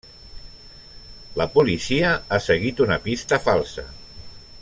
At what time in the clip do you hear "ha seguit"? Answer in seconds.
2.25-2.83